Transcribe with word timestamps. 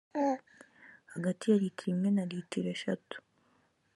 hagati 1.11 1.43
ya 1.51 1.57
litiro 1.61 1.89
imwe 1.93 2.09
na 2.15 2.23
litiro 2.31 2.67
eshatu 2.75 3.15